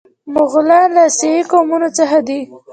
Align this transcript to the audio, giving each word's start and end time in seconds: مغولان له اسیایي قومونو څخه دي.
مغولان 0.33 0.87
له 0.95 1.01
اسیایي 1.09 1.43
قومونو 1.51 1.89
څخه 1.97 2.19
دي. 2.27 2.39